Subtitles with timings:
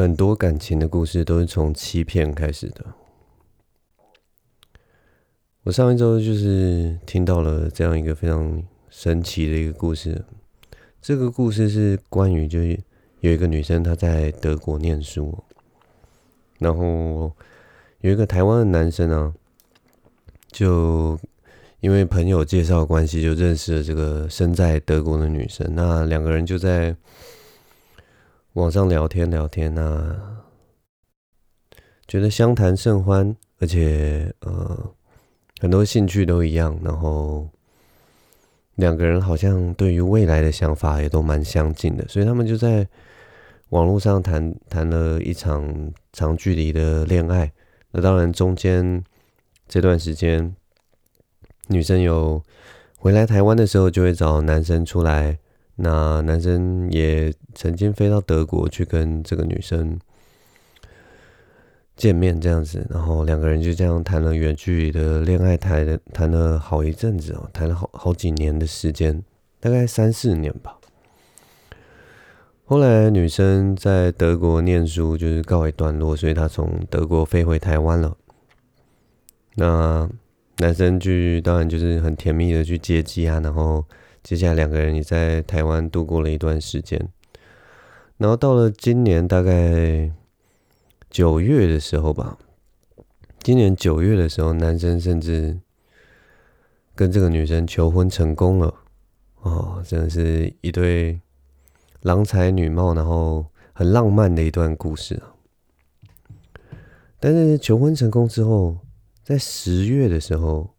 [0.00, 2.82] 很多感情的故事都是从欺骗开始的。
[5.62, 10.24] 我上一周就是听到了这样一个非常神奇的一个故事。
[11.02, 12.80] 这个故事是关于，就是
[13.20, 15.38] 有一个女生她在德国念书，
[16.58, 17.30] 然后
[18.00, 19.34] 有一个台湾的男生啊，
[20.50, 21.20] 就
[21.80, 25.70] 因为朋友介绍关系，就认识了这个身在德国的女生。
[25.74, 26.96] 那两个人就在。
[28.54, 30.42] 网上聊天聊天啊，
[32.08, 34.92] 觉得相谈甚欢，而且呃
[35.60, 37.48] 很多兴趣都一样，然后
[38.74, 42.84] 两个人好像对于未来的想法也都蛮相近的，所以他们就在
[43.68, 47.52] 网络上谈谈了一场长距离的恋爱。
[47.92, 49.04] 那当然中间
[49.68, 50.56] 这段时间，
[51.68, 52.42] 女生有
[52.98, 55.38] 回来台湾的时候，就会找男生出来。
[55.82, 59.98] 那男生也曾经飞到德国去跟这个女生
[61.96, 69.22] 见面，这样子，然后两个人就这样谈了远距离的恋爱，谈了谈了好一阵子哦，谈了好好几年的时间，
[69.58, 70.76] 大概三四年吧。
[72.66, 78.14] 后来女生在德国念书就是告一段落，所以她从德国飞回台湾了。
[79.54, 80.06] 那
[80.58, 83.82] 男生去当然就是很甜蜜的去接机啊，然后。
[84.22, 87.08] 接下来两个人也在台湾度过了一段时间，
[88.18, 90.12] 然后到了今年大概
[91.08, 92.36] 九月的时候吧，
[93.42, 95.58] 今年九月的时候，男生甚至
[96.94, 98.74] 跟这个女生求婚成功了，
[99.40, 101.18] 哦，真的是一对
[102.02, 105.32] 郎才女貌，然后很浪漫的一段故事啊。
[107.18, 108.76] 但是求婚成功之后，
[109.24, 110.74] 在十月的时候，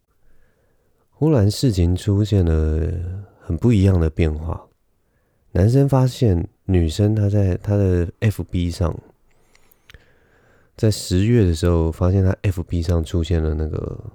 [1.09, 3.27] 忽然事情出现了。
[3.51, 4.69] 很不一样的变化。
[5.51, 8.97] 男生发现女生她在她的 FB 上，
[10.77, 14.05] 在十月的时候发现她 FB 上出现了那个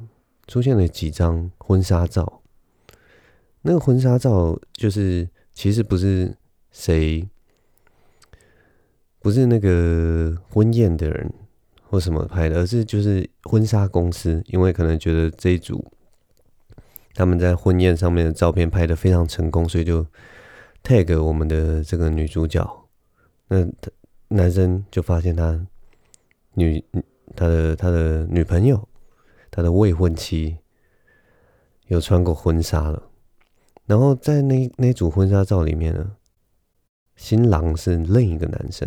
[0.47, 2.41] 出现了几张婚纱照。
[3.61, 6.35] 那个婚纱照就是其实不是
[6.71, 7.29] 谁，
[9.21, 11.31] 不是那个婚宴的人
[11.83, 15.87] 或什么拍的，而是就是婚纱公司，因为可能觉得这一组。
[17.17, 20.07] 他们在婚宴上面的照片拍得非常成功，所以就
[20.85, 22.87] tag 我们的这个女主角。
[23.49, 23.67] 那
[24.29, 25.67] 男生就发现他
[26.53, 26.85] 女
[27.35, 28.87] 他的他的女朋友，
[29.51, 30.59] 他的未婚妻
[31.87, 33.03] 有穿过婚纱了。
[33.87, 36.13] 然后在那那组婚纱照里面呢，
[37.17, 38.87] 新郎是另一个男生。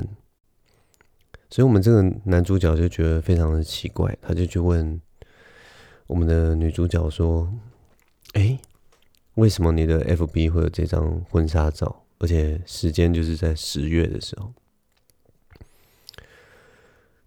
[1.50, 5.02] 所以我们这个男主角就觉得非常的奇怪，他就去问
[6.06, 7.52] 我们的女主角说。
[8.34, 8.60] 哎，
[9.36, 12.04] 为什么你的 FB 会有这张婚纱照？
[12.20, 14.52] 而且时间就是在十月的时候。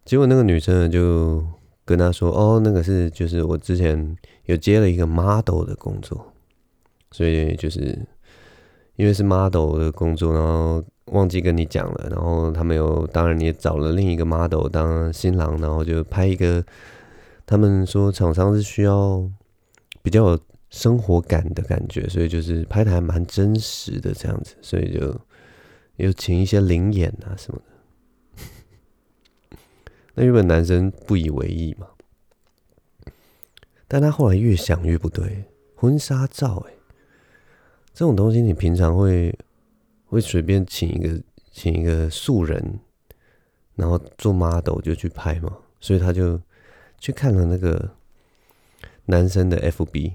[0.04, 1.42] 结果那个女生就
[1.84, 6.32] 跟他说：“哦，那个是就是我之前有接了一个 model 的工作，
[7.10, 7.98] 所以就是
[8.96, 12.08] 因为是 model 的工作，然后忘记跟你讲了。
[12.10, 16.64] 然后他们有当然也找了另一个 model 当新郎，然后就拍一个。
[17.46, 19.26] 他们说厂商是需要
[20.02, 20.38] 比较有。”
[20.72, 25.20] 生活感的感觉，所以就是拍的还蛮真实的这样子，所以就
[25.96, 29.56] 有请一些灵演啊什么的。
[30.16, 31.88] 那原本男生不以为意嘛，
[33.86, 35.44] 但他后来越想越不对，
[35.76, 36.72] 婚纱照哎，
[37.92, 39.38] 这种东西你平常会
[40.06, 42.80] 会随便请一个请一个素人，
[43.74, 46.40] 然后做 model 就去拍嘛，所以他就
[46.98, 47.90] 去看了那个
[49.04, 50.14] 男生的 FB。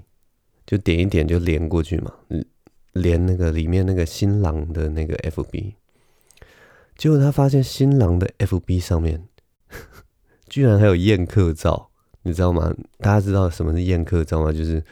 [0.68, 2.12] 就点一点就连过去嘛，
[2.92, 5.72] 连那个里面那个新郎的那个 FB，
[6.94, 9.24] 结果他发现新郎的 FB 上面
[10.46, 11.88] 居然还有宴客照，
[12.22, 12.70] 你知道吗？
[12.98, 14.52] 大家知道什么是宴客照吗？
[14.52, 14.84] 就是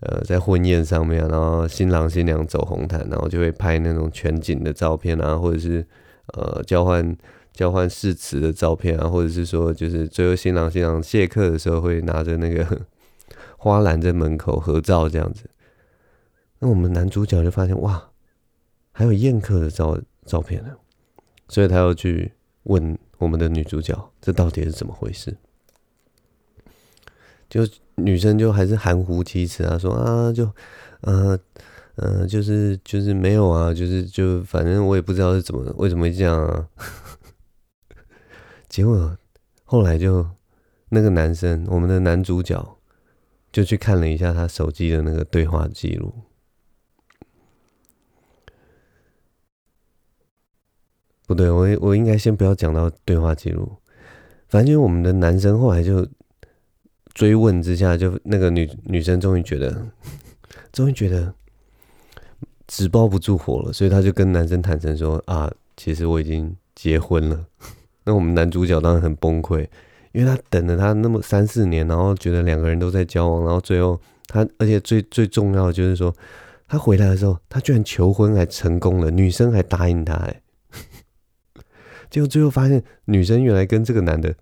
[0.00, 5.86] 呃在婚宴上面，然后新郎新娘走红毯，然后就会拍那种全景的照片啊，或者是
[6.34, 7.16] 呃交换
[7.54, 12.82] 交换誓词的照片啊，或者是说就是最后新郎新娘谢客的时候会拿着那个。
[13.56, 15.48] 花篮在门口合照这样子，
[16.58, 18.10] 那我们男主角就发现哇，
[18.92, 20.70] 还有宴客的照照片呢，
[21.48, 22.32] 所以他要去
[22.64, 25.36] 问我们的女主角，这到底是怎么回事？
[27.48, 30.50] 就女生就还是含糊其辞啊，说啊，就
[31.02, 31.38] 呃
[31.96, 36.68] 呃，就是就是没有啊，就是就反正我也不知道是怎么为什么会这样啊。
[38.68, 39.16] 结果
[39.64, 40.26] 后来就
[40.88, 42.76] 那个男生，我们的男主角。
[43.54, 46.12] 就去看了一下他手机的那个对话记录，
[51.24, 53.76] 不对，我我应该先不要讲到对话记录。
[54.48, 56.04] 反正就是我们的男生后来就
[57.14, 59.86] 追问之下，就那个女女生终于觉得，
[60.72, 61.32] 终于觉得
[62.66, 67.46] 纸包不住火了，所以他就跟男生坦诚说：“啊，其实我已经结婚了。”
[68.02, 69.68] 那我们男主角当然很崩溃，
[70.14, 76.14] 因为他等了他那么三四年，然后觉得两个人都在交往，然后最后他，而且最最重要的就是说，
[76.68, 80.40] 他回来的时候，他居然求婚还成功了，女生还答应他，哎，
[82.08, 84.34] 结果最后发现女生原来跟这个男的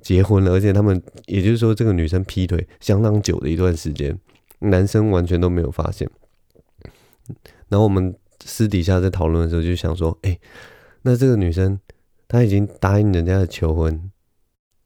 [0.00, 4.18] 结婚了，而且他们也就是说，这个女生劈腿相当久的一段时间，
[4.60, 6.08] 男生完全都没有发现。
[7.68, 8.14] 然后我们
[8.44, 10.38] 私底下在讨论的时候，就想说，哎，
[11.02, 11.78] 那这个女生。
[12.30, 14.10] 她已经答应人家的求婚，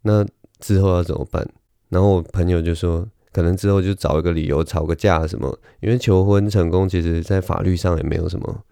[0.02, 0.26] 那
[0.60, 1.46] 之后要怎么办？
[1.88, 8.64] 然后我朋友就说，可能之后就找一个理由吵个架什么，因为求婚成功，其实在法律上也没有什么，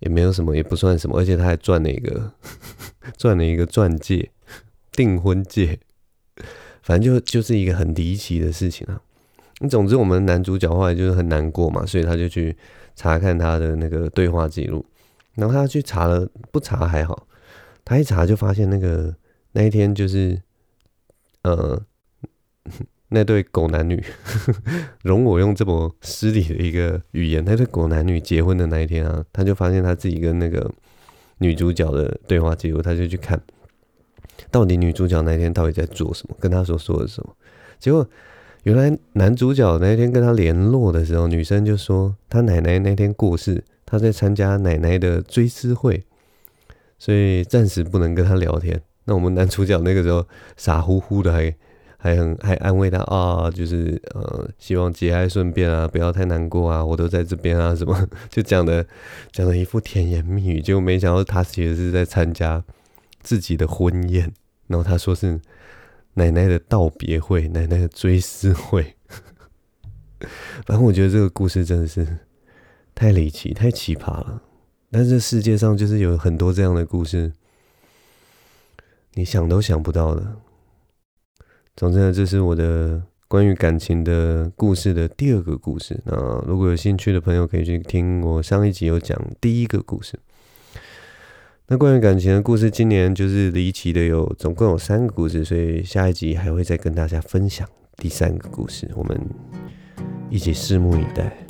[0.00, 2.32] 也没有什么，也不算什么，而且他还赚了一个，
[3.16, 4.30] 赚了一个钻戒，
[4.92, 5.78] 订婚戒，
[6.82, 9.00] 反正就就是一个很离奇的事情啊。
[9.70, 12.54] 总之，我们男主角后来就是很难过嘛，所以他就去
[12.96, 14.84] 查看他的那个对话记录，
[15.34, 17.26] 然后他去查了，不查还好。
[17.84, 19.14] 他一查就发现，那个
[19.54, 20.40] 那一天就是，
[21.42, 21.82] 呃，
[23.10, 24.00] 那对狗男女，
[25.02, 30.70] 容我用这么失礼的一个语言，那对狗男女结婚的那一天啊，他就发现他自己跟那个
[31.38, 33.40] 女主角的对话记录，他就去看，
[34.50, 37.36] 到底女主角那天到底在做什么，跟他说说了什么。
[37.78, 38.08] 结果
[38.64, 46.04] 原来男主角那天跟他联络的时候，女生就说他奶奶那天过世，他在参加奶奶的追思会。
[46.96, 48.80] 所以暂时不能跟他聊天。
[49.04, 51.54] 那我们男主角那个时候傻乎乎的还，
[51.98, 58.86] 还很还安慰他啊，就是呃，希望节哀顺变啊，不要太难过啊，我都在这边啊，什么就讲的
[59.32, 62.64] 讲的一副甜言蜜语，结果没想到他其实是在参加
[63.22, 64.32] 自己的婚宴。
[64.66, 65.38] 然后他说是
[66.14, 68.94] 奶奶的道别会，奶奶的追思会。
[70.64, 72.06] 反正我觉得这个故事真的是
[72.94, 74.40] 太离奇、太奇葩了。
[74.90, 77.30] 但是世界上就是有很多这样的故事，
[79.14, 80.36] 你想都想不到的。
[81.76, 86.00] 总之呢，这是我的关于感情的故事的第二个故事。
[86.04, 86.14] 那
[86.46, 90.18] 如果有兴趣的朋友，可以去听我上一集有讲第一个故事。
[91.66, 98.90] 那关于感情的故事，今年就是离奇的有总共有三个故事，所以下一集还会再跟大家分享第三个故事。
[98.94, 99.18] 我们
[100.30, 101.43] 一起拭目以待。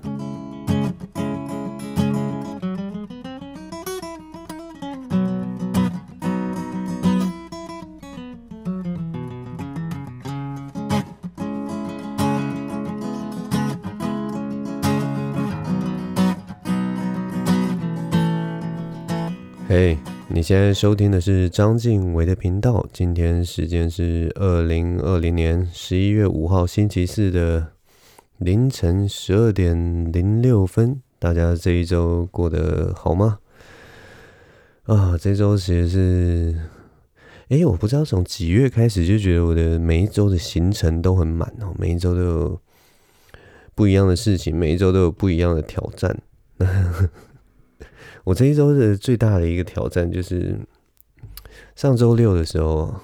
[20.45, 22.87] 现在收听的是张敬伟的频道。
[22.93, 27.69] 今天时间是二零二零年十一月五号星期四的
[28.37, 31.01] 凌晨十二点零六分。
[31.19, 33.39] 大家这一周过得好吗？
[34.83, 36.55] 啊，这周其实是……
[37.49, 42.61] 哎，我不知道从几月开始就觉得我的每一周的行程都很满哦，每一周都有
[43.75, 46.21] 不一样的事情，每一周都有不一样的挑战。
[48.25, 50.59] 我这一周的最大的一个挑战就是
[51.77, 52.95] 上周六的时候，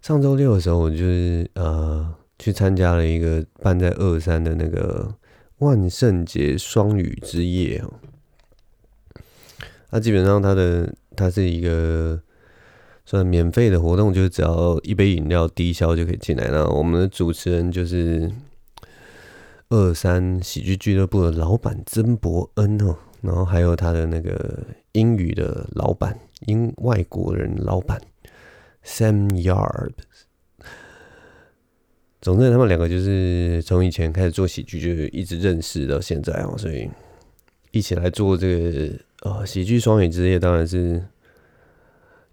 [0.00, 5.14] 上周六的时候，我就是呃去参加了一个办在二三的那个
[5.58, 7.92] 万圣节双语之夜哦。
[9.90, 12.20] 它基本上它的它是一个
[13.04, 16.48] 算免费的活动，就是只要一杯饮料低消就可以进来。
[16.48, 18.30] 那我们的主持人就是
[19.68, 22.96] 二三喜剧俱乐部的老板曾伯恩哦。
[23.22, 24.62] 然后还有他的那个
[24.92, 27.98] 英语的老板，英外国人老板
[28.84, 29.92] Sam Yard。
[32.20, 36.88] 总之，他们两个就是从以前开始做喜剧，就一直认识到现在哦，所以
[37.70, 38.90] 一起来做这个
[39.22, 41.04] 呃喜剧双语之夜，当然是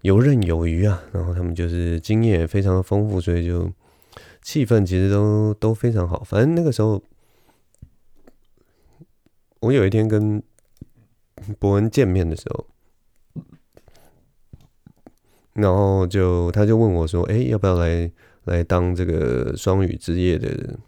[0.02, 1.02] 游刃有余啊。
[1.12, 3.68] 然后他们就是经验也非常的丰富，所以就
[4.42, 6.22] 气氛其实都都非常好。
[6.22, 7.02] 反正那个时候，
[9.58, 10.40] 我有一天跟
[11.58, 12.66] 伯恩见面的时候，
[15.54, 18.10] 然后就他就问我说：“哎，要不要来
[18.44, 20.78] 来当这个双语之夜的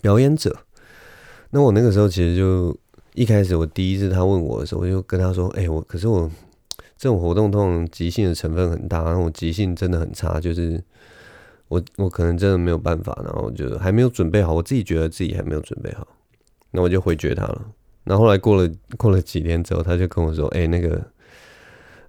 [0.00, 0.56] 表演者？”
[1.50, 2.76] 那我那个时候其实就
[3.14, 6.30] 一开始我第一次他问我的时候，我就跟他说：“哎，我可是我
[6.96, 10.82] 这种活动通常即兴的成分很大，然后我即兴真的很差，就是
[11.68, 16.06] 我我可能真的没有办法，然后就还没有准备好，我自己觉得自己还没有准备好，
[16.70, 17.66] 那我就回绝他了。”
[18.08, 21.00] 然后后来过了过了几天之后，他就跟我说：“哎、那个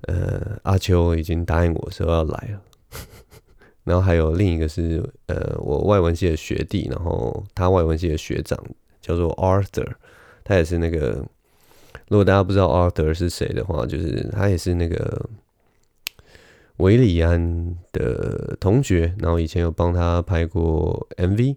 [0.08, 2.62] 呃，阿秋已经答应我说要来了。
[3.84, 8.58] 然后还有另一个是呃，我外文系的学弟，然后他外文系的学长
[9.01, 9.91] 叫做 Arthur，
[10.44, 11.25] 他也是那个。
[12.08, 15.29] 如果大家不知道 Arthur 是谁的话，就是他也是那个
[16.77, 21.56] 韦礼安的同学，然后以前有帮他拍过 MV，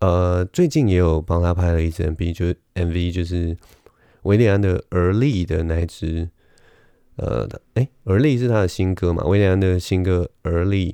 [0.00, 3.56] 呃，最近也有帮他拍了一支 MV，就是 MV 就是
[4.22, 6.28] 韦礼安的《而立》的那一支，
[7.16, 9.22] 呃，哎，《而立》是他的新歌嘛？
[9.24, 10.92] 韦礼安的新歌《而立》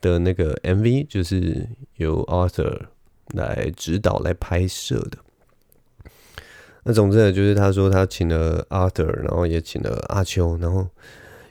[0.00, 2.82] 的那个 MV 就是由 Arthur
[3.34, 5.18] 来指导来拍摄的。
[6.84, 10.88] 那总之呢，就是他说他请了 Arthur，然后也请了阿秋，然后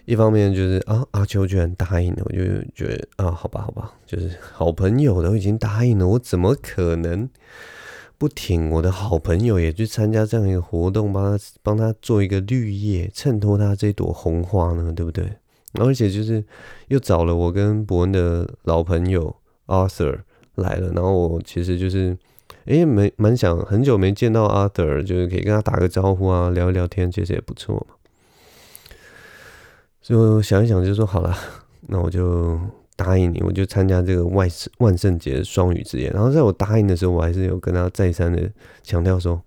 [0.08, 2.40] 一方面就是啊，阿秋居然答应了，我就
[2.74, 7.30] 觉得啊，好吧，好吧，就是好朋友都已经答应了，我怎么可能
[8.18, 14.94] 不挺我的好朋友也去参加这样一个活动，帮他帮他做一个绿叶，衬托他这朵红花呢？
[14.94, 15.30] 对不对？
[15.74, 16.42] 而且就是
[16.88, 19.36] 又找了我跟博恩的老朋友
[19.66, 20.20] Arthur
[20.56, 22.18] 来了，然后我其实就是。
[22.66, 27.96] 哎，没蛮想很久没见到 Arthur，就是可以跟他打个招呼啊，聊一聊天，其实也不错嘛。
[30.08, 31.36] 就想一想，就说好了，
[31.88, 32.58] 那我就
[32.96, 36.10] 答应你，我就参加这个万圣万圣节双语之夜。
[36.12, 38.50] 然后在我答应的时候，我还是有跟他再三的
[38.84, 39.42] 强调说，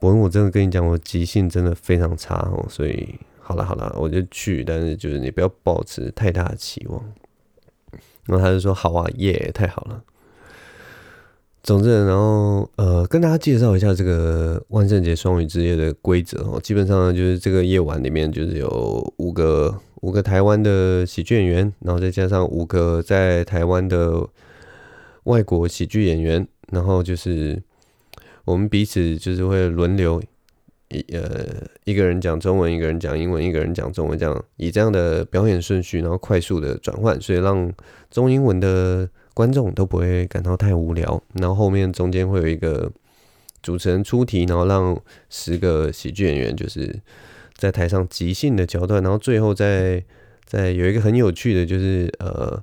[0.00, 2.64] 伯恩，我真的跟你讲，我即兴真的非常差哦。
[2.70, 7.12] 所以好了好了，我就去，但是就是你不要抱持太大的期望。
[8.24, 10.02] 然后他就说好啊，耶，太好了。
[11.62, 16.60] 总之，然后呃，跟大家介绍一下这个万圣节双语之夜的规则哦。
[16.60, 24.26] 基本上，就是这个夜晚里面就是有五个五个台湾的喜剧演员，然后再加上五个在台湾的
[25.24, 27.62] 外国喜剧演员，然后就是
[28.44, 30.20] 我们彼此就是会轮流
[30.88, 31.46] 一呃
[31.84, 37.72] 一个人讲中文，一个人讲英文，一个人讲中文，这样以这样的表演顺序，然后快速的转换，所以让
[38.10, 39.08] 中英文的。
[39.34, 42.90] 观众都不会感到太无聊，然后后面中间会有一个
[43.62, 44.98] 主持人出题，然后让
[45.30, 47.00] 十个喜剧演员就是
[47.56, 50.04] 在台上即兴的桥段，然后最后再
[50.44, 52.62] 再有一个很有趣的，就是呃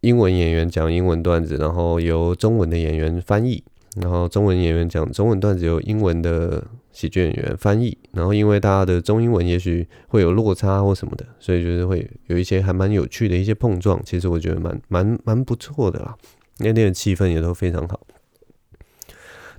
[0.00, 3.62] 英文演员讲英文段子，然后由中文的演员翻译，
[3.96, 6.64] 然后中文演员讲中文段子，由英文的。
[6.92, 14.02] 喜剧演员翻译，然后因为大家的中英文也许会有落差或什么的，所以就是会有一些还蛮有趣的一些碰撞。
[14.04, 16.16] 其实我觉得蛮蛮蛮不错的啦，
[16.58, 18.00] 那天的气氛也都非常好。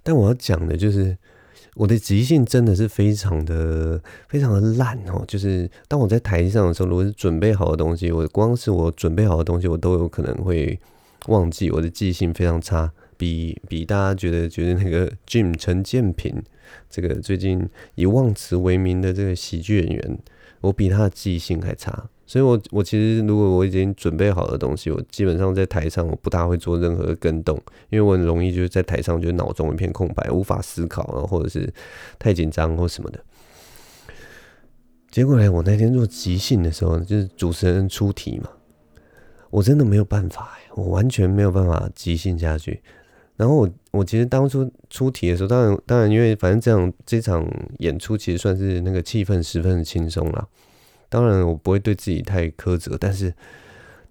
[0.04, 1.18] 但我要讲的就是
[1.76, 5.24] 我的即兴真的是非常的非常的烂哦。
[5.28, 10.78] 就是当我在台上的时候，如果是准备好的东西，我光是我准备好的东西，我都有可能会
[11.28, 11.72] 忘记。
[11.72, 16.44] 我的记性非常差，比比大家觉得觉得那个 Jim 陈建平。
[16.90, 20.20] 这个最近以忘词为名的这个喜剧演员，
[20.62, 31.74] 我比他的记性还差，所以我我其实如果我已经准备好的东西，我基本上在台上我不大会做任何的更动，因为我很容易就是在台上就脑中一片空白，无法思考，然后或者是
[32.20, 33.20] 太紧张或什么的。
[35.10, 38.50] 结果呢，我那天做即兴的时候，就是主持人出题嘛，
[39.50, 42.82] 我真的没有办法，我完全没有办法即兴下去。
[43.42, 47.44] 然后我我其实当初出题的时候，当然当然，因为反正这样这场
[47.80, 50.48] 演出其实算是那个气氛十分的轻松啦。
[51.10, 53.34] 当然我不会对自己太苛责，但是，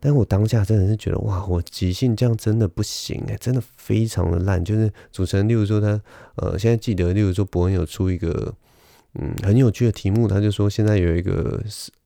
[0.01, 4.65] 但我当下真的是觉得哇，我即兴这样真的不行哎，真的非常的烂。
[4.65, 6.01] 就是主持人，例如说他
[6.35, 8.53] 呃，现在记得，例如说博恩有出一个
[9.15, 11.63] 嗯很有趣的题目，他就说现在有一个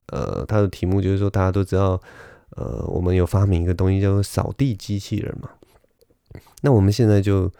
[0.09, 1.99] 呃他的题目就是说大家都知道
[2.51, 5.49] 呃我们有发明一个东西叫做扫地机器人嘛。
[6.61, 7.51] 那我们现在就，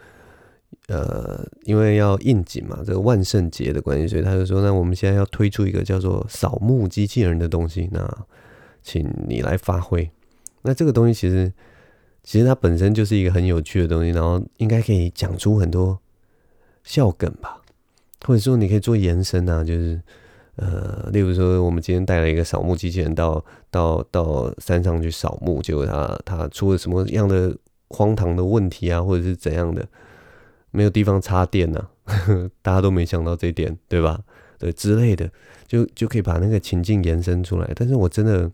[0.88, 8.26] 呃，因为要应景嘛，这个万圣节的关系，所以他就说，那我们现在要推出一个叫做扫墓机器人的东西，那
[8.82, 10.10] 请你来发挥。
[10.62, 11.52] 那这个东西其实，
[12.24, 15.96] 其实它本身就是一个很有趣的东西，然后应该可以讲出很多
[16.82, 17.60] 笑梗吧，
[18.24, 20.00] 或者说你可以做延伸啊，就是
[20.56, 27.56] 呃，例如说我们今天带了一个扫墓机器人到到到山上去扫墓，结果他他出了什么样的
[27.88, 29.86] 荒唐的问题啊，或者是怎样的，
[30.70, 32.16] 没有地方插电呢、啊？
[32.62, 34.20] 大家都没想到这点，对吧？
[34.58, 35.30] 对之类的，
[35.66, 37.70] 就就可以把那个情境延伸出来。
[37.74, 38.50] 但是我真的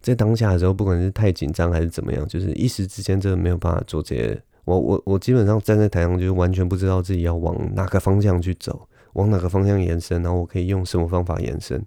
[0.00, 4.40] 在当下的时候，不管是太紧张还是怎么样，就是一时之间真的没有办法做这些。
[4.64, 11.82] 我我我基本上站在台上，就是完全不知道自己要往哪个方向去走，往哪个方向延伸，然后我可以用什么方法延伸。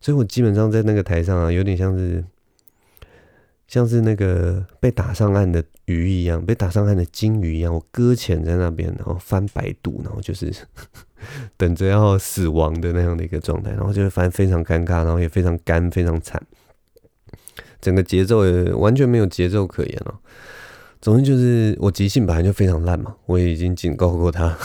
[0.00, 2.24] 所以我基本上在那个台上啊，有点像是。
[3.66, 10.52] 像是那个被打上岸的鱼一样，被打上岸的鲸鱼一样，我搁浅在那边，然后翻白肚，然后就是
[11.56, 16.40] 等着要死亡的那样的一个状态，然后就是反正非常尴尬，然后也非常干，非常惨，
[17.80, 20.20] 整个节奏也完全没有节奏可言了。
[21.00, 24.56] 总之就是我即兴本来就非常烂嘛，我也已经警告过他，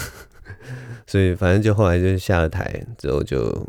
[1.06, 3.66] 所以反正就后来就下了台之后就，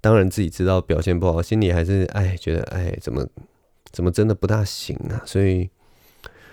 [0.00, 3.24] 当然自己知道表现不好，心里还是哎觉得哎怎么
[3.92, 5.70] 怎么真的不大行啊，所以。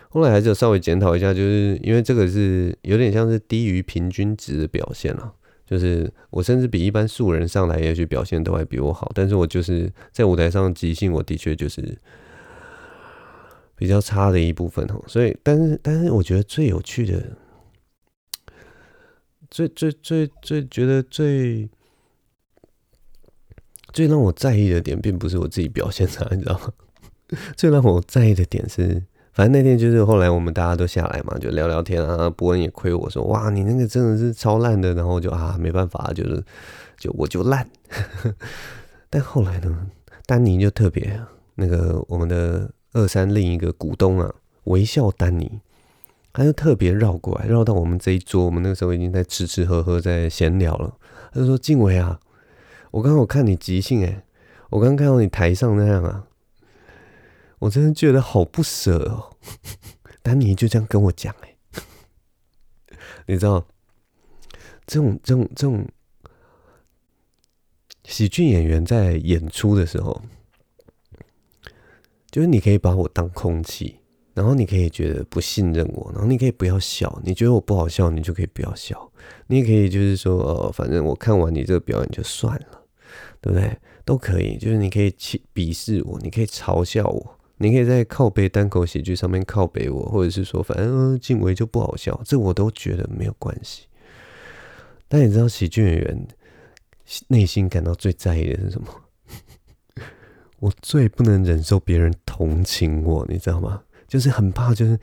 [0.10, 5.34] 后来还是有稍微检讨一下，就是因为这个是有点像是低于平均值的表现了。
[5.65, 12.00] 就是我甚至比一般素人上来，也许表现都还比我好，但是我就是在舞台上即兴，我的确就是
[13.75, 15.03] 比较差的一部分哦。
[15.08, 17.38] 所以，但是，但是我觉得最有趣的，
[19.51, 21.70] 最最最最觉得最
[23.91, 26.72] 最让我在意的点，并不是我自己表现差， 你知道吗？
[27.55, 29.03] 最让我在意的点是。
[29.34, 32.27] 反正那天就是后来我们大家都下来嘛，就聊聊天啊。
[32.27, 34.96] 博恩也亏我说，哇，你那个真的是超烂的。
[34.96, 36.43] 然后就啊，没办法，就是
[36.98, 37.69] 就我就烂。
[39.12, 39.88] 但后来呢，
[40.25, 41.22] 丹尼就特别
[41.53, 45.60] 那个我们的二三另一个股东啊，微笑丹尼，
[46.34, 48.43] 他就特别绕过来，绕到我们这一桌。
[48.43, 50.91] 我们那个时候已经在吃吃喝喝，在闲聊了。
[51.31, 52.19] 他就说：“静伟啊，
[52.89, 54.24] 我刚刚我看你即兴诶，
[54.72, 56.24] 我刚看到你台上那样啊。”
[57.59, 59.35] 我真的觉得好不舍哦，
[60.21, 61.57] 丹尼就这样跟我讲哎，
[63.25, 63.65] 你知道，
[64.85, 65.87] 这种这种这种
[68.03, 70.21] 喜剧演员在演出的时候，
[72.29, 73.99] 就是你可以把我当空气，
[74.35, 79.11] 然后你可以觉得不信任我，然后你可以不要笑，你觉得我不好笑，你就可以不要笑，
[79.47, 82.85] 你也可以就是说呃，反正我看完你这个表演就算了，
[83.41, 83.75] 对不对？
[84.05, 87.37] 都可以，就是你可以去鄙视我，你可以嘲笑我。
[87.57, 93.87] 你可以在靠北单口喜剧上面靠北我，或者是说，反正静伟就不好笑，这我都觉得没有关系。
[95.07, 96.27] 但你知道喜剧演员
[97.29, 98.87] 内心感到最在意的是什么？
[100.59, 103.82] 我最不能忍受别人同情我，你知道吗？
[104.08, 104.99] 就是很怕，就是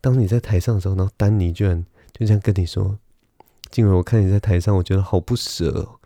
[0.00, 2.98] 当你在台上的时候，然后丹尼居然就这样跟你说
[3.70, 6.00] ：“静伟，我看你在台上，我觉得好不舍，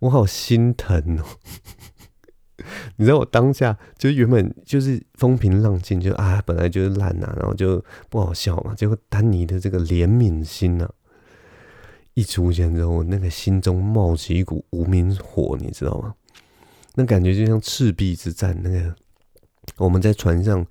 [0.00, 1.24] 我好心疼哦。”
[2.96, 8.72] 你知道我当下就原本就是风平浪静，就啊本来就是烂呐，然后就不好笑嘛。
[8.76, 10.90] 结果丹尼的这个怜悯心呐、啊，
[12.14, 16.14] 一出现之后，那个心中冒起一股无名火，你知道吗？
[16.94, 18.94] 那感觉就像赤壁之战，那个
[19.76, 20.64] 我们在船上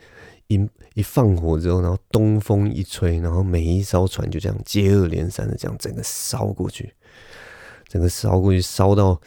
[0.48, 6.94] 一一放火之后，然后东风一吹，然后每一艘船就这样接二连三的这样整个烧过去，
[7.90, 9.20] 整个烧过去，烧到。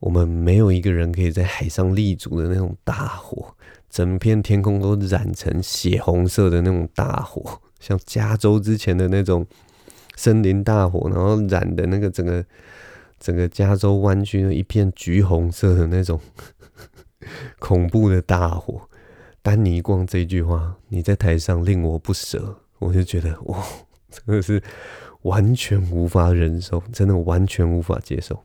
[0.00, 3.54] 我们没有一个人可以在海上立足的那种大火，
[3.90, 9.46] 整片天空都染成血红色的那种大火，像加州之前的那种
[10.16, 12.44] 森林大火，然后染的那个整个
[13.18, 16.20] 整个加州湾区一片橘红色的那种
[17.58, 18.88] 恐怖的大火。
[19.40, 23.64] 丹尼光这句话，你在台上令我不舍，我就觉得哇，
[24.10, 24.62] 真的是
[25.22, 28.44] 完全无法忍受，真的完全无法接受。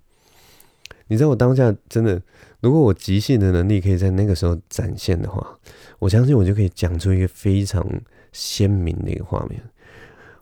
[1.07, 2.21] 你知道我当下真的，
[2.61, 5.59] 如果我即兴的能力可以在那个时候展现的话，
[5.99, 7.85] 我相信我就可以讲出一个非常
[8.31, 9.61] 鲜明的一个画面。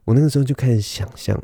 [0.05, 1.41] 我那个时候就开始想象，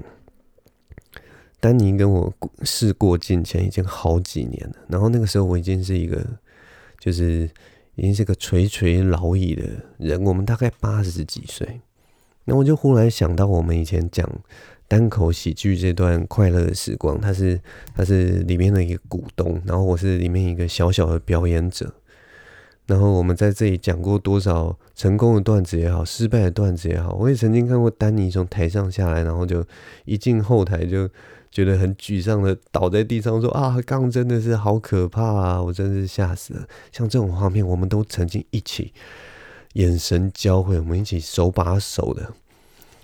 [1.60, 6.25] 丹尼跟我事过境迁已经好几年了，然后那个时候我已经是一个，
[6.99, 7.49] 就是
[7.95, 9.63] 已经是个垂垂老矣的
[9.97, 11.82] 人，我们大概八十几岁，
[12.45, 14.30] 那我就忽然想到我们以前讲。
[14.88, 17.60] 单口喜剧这段快乐的时光，他是
[17.95, 21.93] 他是里面的一个股东，然后我是里面一个小小的表演者。
[22.86, 29.62] 然后我们在这里讲过多少成功的段子也好，失败的段子也好，我也曾经看过丹尼从台上下来，然后就
[30.06, 31.06] 一进后台就
[31.52, 36.65] 觉得很沮丧的倒在地上说啊，刚真的是好可怕啊，我真是吓死了。
[36.93, 38.93] 像这种画面，我们都曾经一起
[39.73, 42.32] 眼神交汇，我们一起手把手的。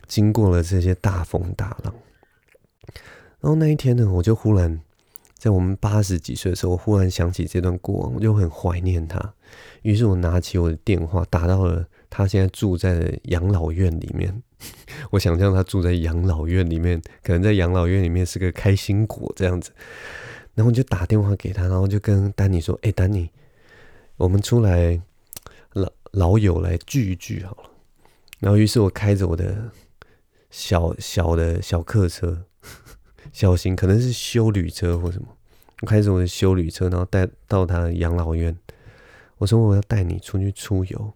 [0.07, 1.93] 经过了这些大风大浪，
[3.39, 4.79] 然后那一天呢，我就忽然
[5.37, 9.33] 在我们八十几岁的时候，我忽然想起这段过往，我就很怀念他。
[9.81, 14.43] 于是我拿起我的电话，打到了他现在住在的养老院里面。
[15.11, 19.71] 我想象他住在养老院里面，可能在养老院里面是个开心果这样子。
[20.53, 23.29] 然后我就打电话给他，然后就跟丹尼说：“哎，丹尼，
[24.15, 25.01] 我们出来
[25.73, 27.69] 老老友来聚一聚好了。”
[28.39, 29.71] 然后于是我开着我的。
[30.53, 32.43] 小小的小客车，
[33.31, 35.27] 小型可能是休旅车或什么。
[35.81, 38.55] 我开着我的休旅车，然后带到他养老院。
[39.39, 41.13] 我说我要带你出去出游，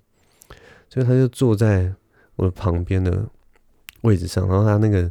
[0.89, 1.93] 所以他就坐在
[2.35, 3.29] 我的旁边的
[4.01, 4.47] 位置上。
[4.47, 5.09] 然后他那个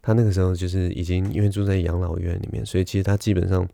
[0.00, 3.68] 他那个时候就是已经因为住在养老院里面，所以其实他基本上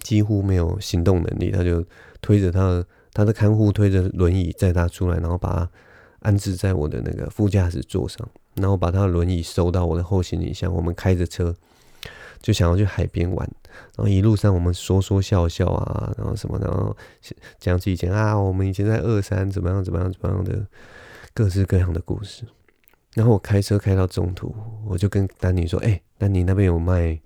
[0.00, 1.50] 几乎没有行动能力。
[1.50, 1.84] 他就
[2.22, 5.70] 推着他的他的看护推着轮椅载他出来，然后把他
[6.20, 10.72] 安置在我的那个副驾驶座上，然后把他的轮椅收到我的后行李箱。
[10.72, 11.54] 我们开着车
[12.40, 13.48] 就想要去海边玩，
[13.96, 16.96] 然后一路上我们说说笑笑啊，然后什么，然后
[17.58, 20.66] 讲起以前啊，我们以前在二三怎么样怎么样怎么样的
[21.32, 22.44] 各式各样的故事。
[23.14, 24.54] 然后我开车开到中途，
[24.86, 27.20] 我就跟丹尼说：“哎、丹尼那边有卖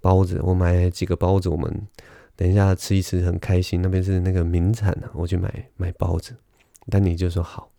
[0.00, 1.86] 包子，我买几个包子，我们
[2.34, 3.80] 等一下吃一吃，很开心。
[3.80, 6.34] 那边是那个名产啊，我去买买包子。”
[6.90, 7.70] 丹尼就说：“好。”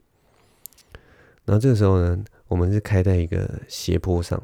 [1.43, 4.37] 然后这个时候呢，我们是开在一个斜坡上。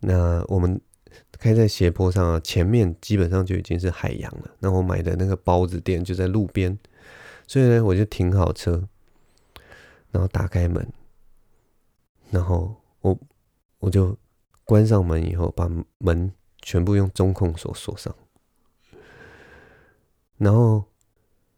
[0.00, 0.80] 那我们
[1.38, 4.50] 开在斜坡上啊，前面基本上就已经是海洋了。
[4.58, 6.76] 那我买的那个包子店就在路边，
[7.46, 8.88] 所以呢，我就停好车，
[10.10, 10.92] 然后打开门。
[12.32, 13.16] 然后我
[13.78, 14.18] 我就
[14.64, 16.32] 关上门以后，把门
[16.62, 18.12] 全部用中控锁锁上。
[20.36, 20.82] 然后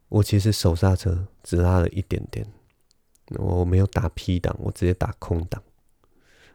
[0.07, 2.45] 我其实手刹车只拉了一点点，
[3.37, 5.61] 我没有打 P 档，我直接打空档。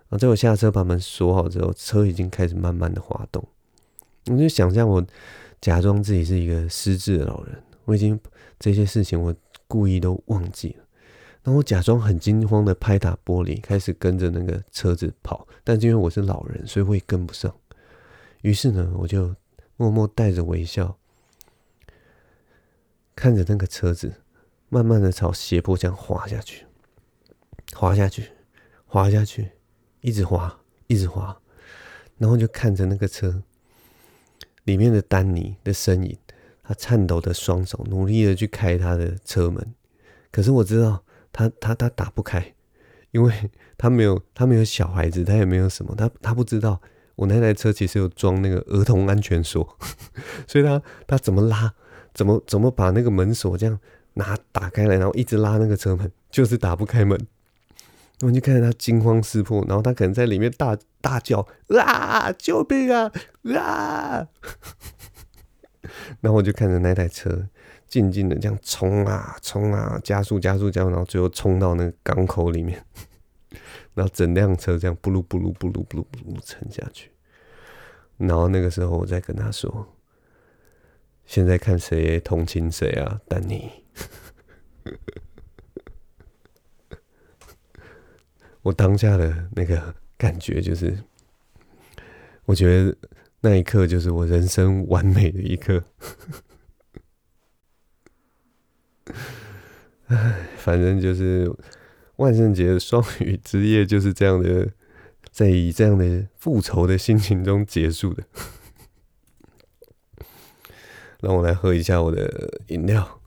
[0.09, 3.47] 然后在我下车把门锁好之后，车已经开始慢慢的滑动。
[4.27, 5.05] 我就想象我
[5.61, 8.19] 假装自己是一个失智的老人，我已经
[8.59, 9.35] 这些事情我
[9.67, 10.85] 故意都忘记了。
[11.43, 17.55] 然后我假装很惊慌的拍打玻璃，开始跟着那个车子跑，但是因为我是老人，所以我也跟不上。
[18.43, 19.35] 于是呢，我就
[19.77, 20.99] 默默带着微笑，
[23.15, 24.13] 看着那个车子
[24.69, 26.66] 慢慢的朝斜坡这样滑下去，
[27.75, 28.31] 滑下去，
[28.87, 29.51] 滑下去，
[30.01, 31.37] 一直滑，一直滑，
[32.19, 33.43] 然后就看着那个车
[34.65, 36.19] 里面的丹尼的身影，
[36.63, 39.75] 他颤抖的双手努力的去开他的车门，
[40.31, 41.03] 可是我知道。
[41.39, 42.55] 他他他打不开，
[43.11, 46.81] 因为他没有他没有小孩子，他也没有什么，他他不知道
[47.15, 49.77] 我那台车其实有装那个儿童安全锁，
[50.49, 51.75] 所以他他怎么拉，
[52.15, 53.79] 怎么怎么把那个门锁这样
[54.15, 57.21] 拿打开来，然后一直拉那个车门，就是打不开门。
[58.23, 63.13] 我就看着他惊慌失措，然后他可能在里面大大叫啊，救命啊
[63.57, 64.27] 啊！
[66.21, 67.49] 然后我就看着那台车。
[67.89, 72.85] 静静的这样冲啊冲啊，加速加速加速，然后最后冲到那个港口里面，
[73.95, 77.13] 然后整辆车这样布鲁布鲁布鲁布鲁布鲁沉下去。
[78.19, 79.87] 然后那个时候我再跟他说
[81.27, 83.71] ：“现在看谁同情谁啊，丹尼。”
[88.67, 90.99] 我当下的那个感觉就是，
[92.47, 92.97] 我觉得
[93.41, 95.85] 那一刻就是我人生完美的一刻。
[100.09, 101.49] 唉，反正就是
[102.17, 104.73] 万圣节双语之夜就是这样的，
[105.31, 108.25] 在以这样的复仇的心情中结束的。
[111.23, 113.21] 让我来喝一下我的饮料。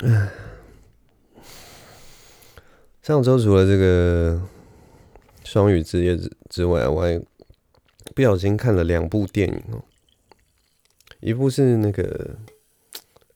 [0.00, 0.30] 唉，
[3.02, 4.40] 上周除了这个。
[5.44, 7.18] 双语之夜之之外，我还
[8.14, 9.82] 不小心看了两部电影哦。
[11.20, 12.36] 一部是那个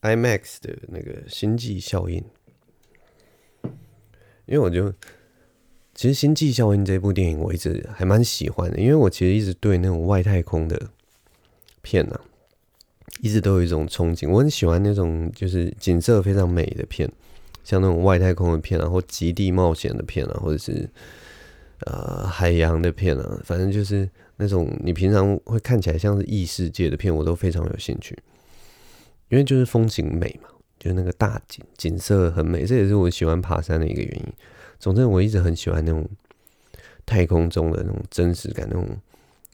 [0.03, 2.23] IMAX 的那个《星际效应》，
[4.45, 4.93] 因为我就
[5.95, 10.91] 其实《星际效应》这部电影我一直还蛮喜欢的，因为我其实一直对那种外太空的
[11.81, 12.21] 片啊，
[13.23, 14.29] 一直都有一种憧憬。
[14.29, 17.11] 我很喜欢那种就是景色非常美的片，
[17.65, 20.87] 像那种外太空的片啊，或极地冒险的片啊，或者是。
[21.85, 28.17] 呃，海洋的片啊，反正就是那种你平常会看起来像是异世界的片，我都非常有兴趣，
[29.31, 34.33] 因为就是风景美嘛，就是那个大景景色很美，这也是我喜欢爬山的一个原因。
[34.79, 36.09] 总之，我一直很喜欢那种
[37.05, 38.87] 太空中的那种真实感，那种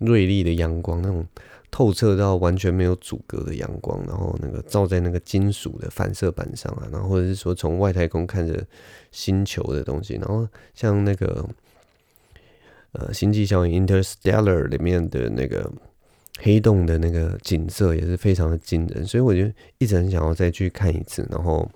[0.01, 1.27] 锐利的阳光，那种
[1.71, 8.65] 透彻到完全没有阻隔的阳光，然后那个照在那个金属的反射板上啊，然后或者是说从外太空看着
[9.13, 11.49] 星球的东西，然后像那个。
[12.93, 15.71] 呃，《星际效应》（Interstellar） 里面的那个
[16.39, 19.43] 黑洞的那个景色也是非常的惊人，所以我就
[19.77, 21.25] 一直很想要再去看一次。
[21.31, 21.71] 然后，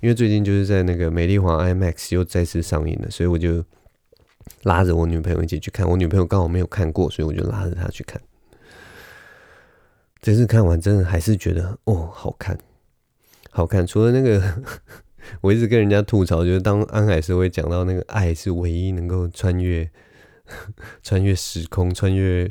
[0.00, 3.62] 因为最近就是在那个美丽华 IMAX 又再次上映了，所以我就
[4.62, 5.86] 拉着我女朋友一起去看。
[5.86, 8.18] 我女朋友刚好没有看过，所以我就拉着她去看。
[10.24, 12.58] 这次看完，真的还是觉得哦，好看，
[13.50, 13.86] 好看。
[13.86, 14.62] 除了那个，
[15.42, 19.90] 我一直跟人家吐槽，就是当安海瑟薇讲到那个爱是唯一能够穿越。
[21.02, 22.50] 穿越时空、穿越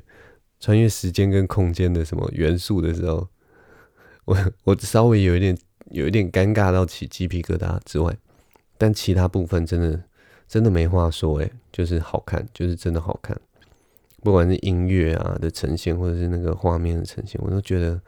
[0.60, 3.28] 穿越时间跟空间的什么元素的时候，
[4.26, 5.58] 我我稍微有一点
[5.92, 8.16] 有一点尴尬到起鸡皮疙瘩之外，
[8.80, 10.04] 但其他部分真的
[10.48, 13.40] 真的没话说诶，就是好看，就是真的好看。
[14.24, 18.00] 不管是音乐啊的呈现，或者是那个画面的呈现，我都觉得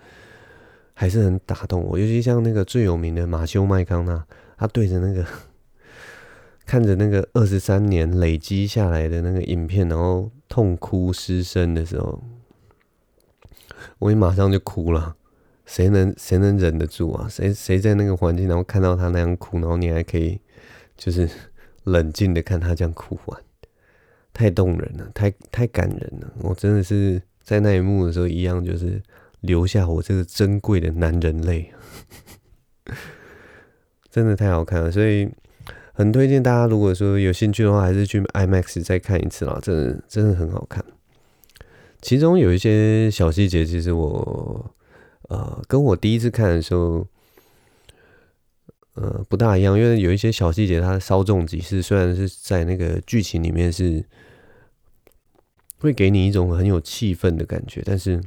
[0.94, 2.00] 还是很打动我。
[2.00, 4.26] 尤其像那个最有名的马修麦康纳，
[4.58, 5.26] 他对着那个
[6.66, 12.24] 看着那个二十三年累积下来的那个影片，然后痛哭失声的时候，
[14.00, 15.16] 我也马上就哭了。
[15.66, 17.28] 谁能谁能忍得住啊？
[17.28, 20.40] 谁谁在那个环境，然后看到他那样哭，然后你还可以
[20.96, 21.28] 就是
[21.84, 23.42] 冷静的看他这样哭完？
[24.36, 26.34] 太动人了，太太感人了！
[26.42, 29.02] 我真的是在那一幕的时候，一样就是
[29.40, 31.72] 留下我这个珍贵的男人泪，
[34.12, 34.92] 真的太好看了。
[34.92, 35.30] 所以
[35.94, 39.58] 很推荐大家，如果说有兴趣的话，还是去 IMAX 再看一次啦。
[39.64, 40.84] 真的真的很好看。
[42.02, 44.76] 其中有一些小细节，其实我
[45.30, 47.08] 呃跟我第一次看的时候。
[48.98, 54.02] 呃，不大一样，因为有一些小细节它稍纵即逝，虽然是在那个剧情里面是
[55.86, 58.22] 会给你一种很有气氛的感觉，但是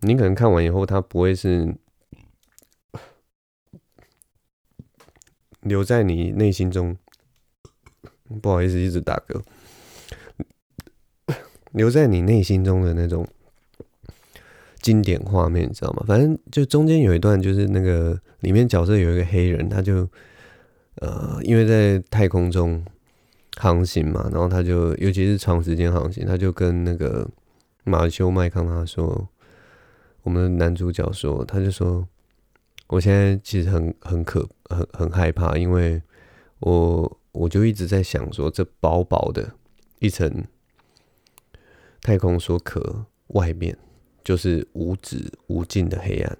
[0.00, 1.74] 你可能看完以后，它不会是
[5.60, 6.96] 留在你内心中。
[8.42, 9.42] 不好意思，一直打嗝，
[11.72, 13.26] 留在你内心中的那种。
[14.80, 16.04] 经典画面，你知道吗？
[16.06, 20.08] 反正就中间有一段，就是那个里面角色有一个黑人，他就
[20.94, 22.82] 呃，因为在太空中
[23.58, 27.28] 航行嘛，然后他就尤其是长时间航行，他就跟那个
[27.84, 29.28] 马修麦康纳说，
[30.22, 32.06] 我们的男主角说，他就说，
[32.86, 36.00] 我现在其实很很可很很害怕，因为
[36.60, 39.52] 我我就一直在想说，这薄薄的
[39.98, 40.44] 一层
[42.00, 43.76] 太空梭壳外面。
[44.24, 46.38] 就是无止无尽的黑暗，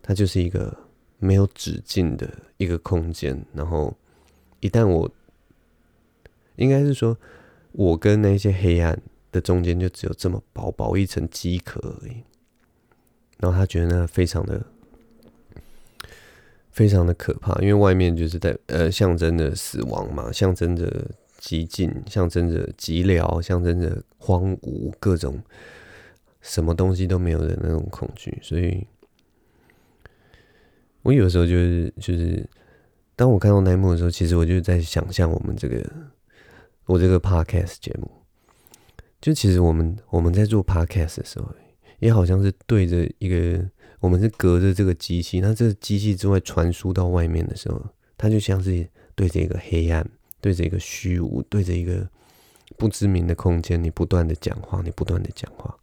[0.00, 0.72] 它就是一个
[1.18, 3.44] 没有止境的一个空间。
[3.52, 3.92] 然后，
[4.60, 5.10] 一旦我，
[6.56, 7.16] 应该是说，
[7.72, 9.00] 我跟那些黑暗
[9.32, 12.22] 的中间就只有这么薄薄一层饥渴而已。
[13.38, 14.64] 然后他觉得那非常的、
[16.70, 25.42] 非常的可怕，因为外面就是在呃象征着死亡嘛，象征着寂静，象征着寂寥，象征着荒芜，各种。
[26.46, 28.86] 什么东西都没有的那种恐惧，所以，
[31.00, 32.46] 我有时候就是就是，
[33.16, 35.82] 当我看到那一幕的时候，其实我就在想象我们这个
[36.86, 38.10] 我这个 podcast 节目，
[39.20, 41.48] 就其实我们我们在做 podcast 的时候，
[41.98, 43.64] 也好像是对着一个，
[44.00, 47.82] 我们是隔着这个机器，那这个机器之外传输到外面的时候，
[48.18, 50.06] 它就像是对着一个黑暗，
[50.40, 52.06] 对着一个虚无，对着一个
[52.76, 55.74] 不知名的空间，你不断的讲话，你不断的讲话。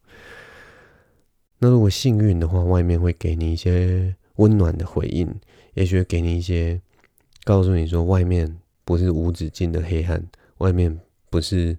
[1.57, 5.27] 那如果幸运的话，外面会给你一些温暖的回应，
[5.73, 6.79] 也许会给你一些
[7.43, 10.23] 告诉你说，外面不是无止境的黑暗，
[10.61, 10.97] 外面
[11.29, 11.75] 不是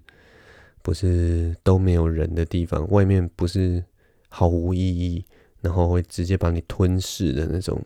[0.81, 3.83] 不是都没有人的地方，外面不是
[4.27, 5.25] 毫无意义，
[5.61, 7.81] 然后会直接把你吞噬的那种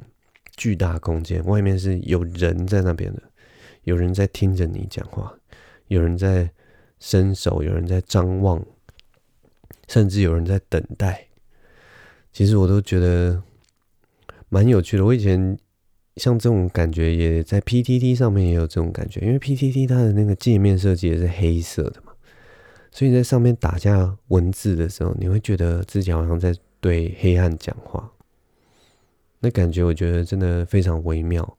[0.56, 3.22] 巨大空间，外面是有人在那边的，
[3.84, 5.32] 有人在听着你讲话，
[5.88, 6.50] 有人在
[7.00, 8.66] 伸手，有人在张望，
[9.88, 11.28] 甚至有人在等待。
[12.34, 13.42] 其实我都觉得
[14.50, 15.06] 蛮有趣的。
[15.06, 15.58] 我以前
[16.18, 22.12] 像这种感觉，也在 PTT 上面也有这种感觉，因为 PTT 它的那个界面设计也是黑色的嘛，
[22.92, 28.12] 所以在上面打下文字的时候，你会觉得自己好像在对黑暗讲话，
[29.40, 31.58] 那感觉我觉得真的非常微妙。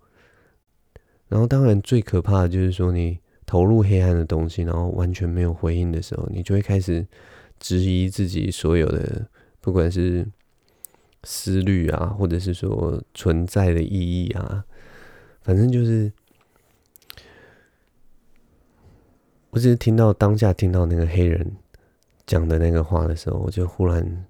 [1.28, 7.06] 然后当然最可怕的就是说，你投入黑暗的东西，然后完全没有回应的时候，你就会开始
[7.60, 9.28] 质疑自己所有的，
[9.60, 10.26] 不管是。
[11.24, 14.64] 思虑啊，或者是说存在的意义啊，
[15.42, 16.12] 反正就是，
[19.50, 21.56] 我只是听到当下听到那个黑人
[22.24, 24.26] 讲的那个话的时候，我就忽然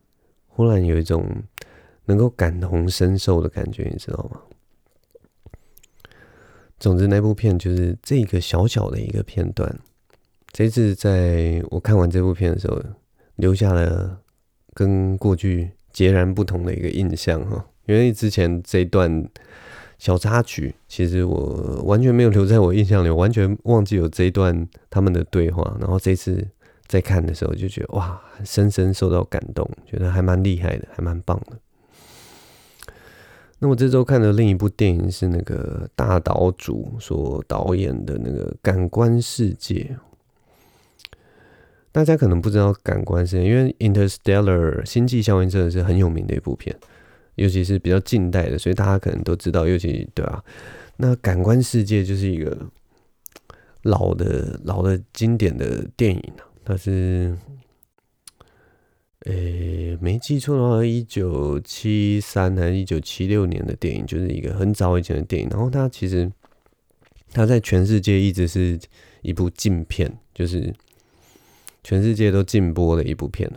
[0.46, 1.42] 忽然有一种
[2.06, 4.40] 能够感同身受的感觉，你知道吗？
[6.78, 9.78] 总之，那部片就是这个小小的一个片段。
[10.52, 12.82] 这次在我看完这部片的时候，
[13.36, 14.22] 留下了
[14.72, 15.72] 跟过去。
[15.98, 19.28] 截然不同的一个印象哈，因为之前这一段
[19.98, 25.76] 小插曲，其实我完全没有留在我印象里，我完全忘记有这一段他们的对话。
[25.80, 26.46] 然后这次
[26.86, 31.58] 在看的时候，就觉得哇，深深受到感动，觉得还蛮厉害的，还蛮棒的。
[33.58, 39.96] 那我这周看的另一部电影是那个大岛主所导演的那个《感官世界》。
[41.92, 46.74] 大家可能不知道感官世界，因为《Interstellar》星际效应真的是很有名的一部片。
[47.36, 50.42] 尤其是比较近代的，所以大家可能都知道，尤其对啊，
[50.96, 52.56] 那感官世界就是一个
[53.82, 56.22] 老的老的经典的电影，
[56.64, 57.36] 它是。
[59.26, 65.48] 诶、没记错的话，一九七三还是一九七六年的电影，就是一个很早以前的电影。
[65.50, 66.30] 然后它其实，
[67.32, 68.78] 它在全世界一直是
[69.20, 70.72] 一部禁片，就是
[71.88, 73.50] 全世界都禁播的一部片。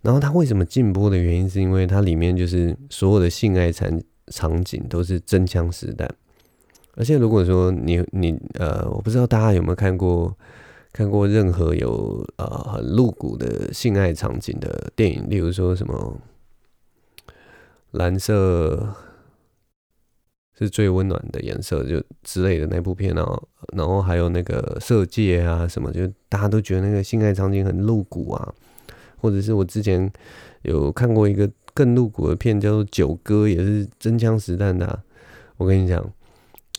[0.00, 6.08] 然后它为什么禁播的原因，是因为它里面就是所有的性爱场场景都是真枪实弹。
[6.94, 10.34] 而且如果说你你呃，我不知道大家有没有看过。
[10.94, 16.20] 看过任何有呃很露骨的性爱场景的电影，例如说什么
[17.92, 18.94] 蓝色
[20.62, 23.42] 是最温暖的颜色，就之类的那部片啊，
[23.76, 28.54] 然后还有那个色戒啊什么，就大家都觉得那个性爱场景很露骨啊，
[29.18, 30.10] 或者是我之前
[30.62, 35.02] 有看过一个更露骨的片，叫做《九哥》，也是真枪实弹的。
[35.56, 36.10] 我跟你讲。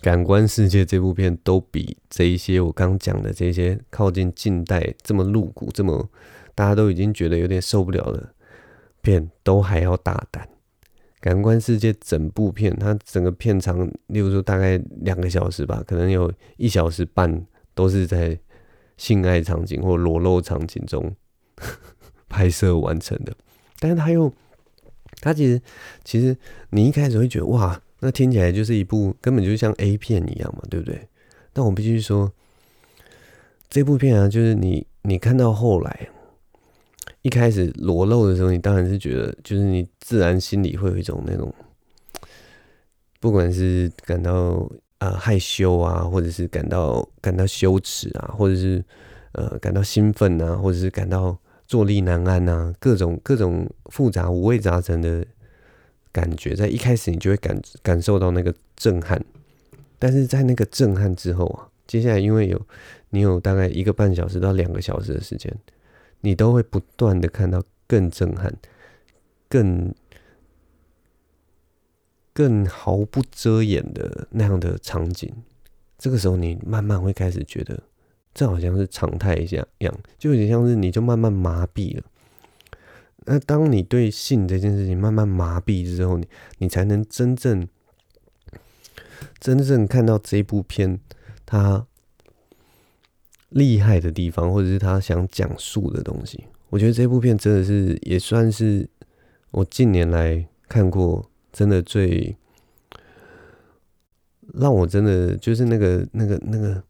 [0.01, 6.09] 感官世界这部片都比这一些我刚讲的这些靠近近代这么露骨、这么
[6.53, 8.33] 大家都已经觉得有点受不了的
[9.01, 10.45] 片都还要大胆。
[11.23, 18.37] 感官世界整部片，它整个片长，例如说大概两个小时吧，可能有一小时半都是在
[18.97, 21.15] 性爱场景或裸露场景中
[22.27, 23.33] 拍摄完成的。
[23.79, 24.29] 但是它又，
[25.21, 25.61] 它其实
[26.03, 26.35] 其实
[26.71, 27.81] 你一开始会觉得哇。
[28.01, 31.07] 那听起来就是一部根本就像 A 片一样嘛，对不对？
[31.53, 32.29] 但我必须说，
[33.69, 36.09] 这部片啊，就是你你看到后来，
[37.23, 41.51] 一开始裸露的时候，你当然是觉得，就是你自然心里会有一种那种，
[43.19, 48.83] 不管是感到、呃、害羞啊，或者是感到感到羞耻啊，或者是
[49.31, 55.25] 呃感到兴奋啊，或者是感到坐立难安啊，各种各种复杂五味杂陈的。
[56.11, 59.19] 感觉在一开始你就会感感受到那个震撼，
[59.97, 62.61] 但是在那个震撼之后啊，接下来因为有
[63.09, 65.51] 你有大概一个半小时到两个小时的时间，
[66.23, 68.53] 你都会不断的看到更震撼、
[69.49, 69.93] 更
[72.33, 75.29] 更毫不遮掩的那样的场景。
[75.97, 77.83] 这个时候你慢慢会开始觉得，
[78.33, 79.45] 这好像是常态一
[79.79, 82.03] 样，就有点像是你就慢慢麻痹了。
[83.25, 86.27] 那当你对性这件事情慢慢麻痹之后，你
[86.59, 87.67] 你才能真正
[89.39, 90.99] 真正看到这部片
[91.45, 91.85] 它
[93.53, 96.43] 厉害的地方，或者是他想讲述的东西。
[96.69, 98.87] 我觉得这部片真的是也算是
[99.51, 102.35] 我近年来看过真的最
[104.53, 106.83] 让我真的就是那个那个那个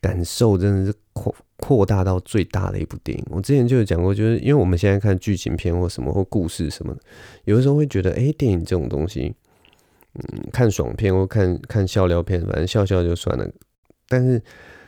[0.00, 1.34] 感受真的是扩。
[1.58, 6.94] 扩大到最大的一部电影，我之前就有讲过，就是因为我们现在看剧情片或什么或故事什么，
[7.44, 9.34] 有的时候会觉得，哎、电影这种东西，
[10.14, 13.48] 嗯，看爽片或看看笑料片，反正笑笑就算了。
[14.08, 14.42] 但是